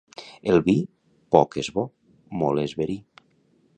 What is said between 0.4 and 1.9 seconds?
El vi, poc és bo,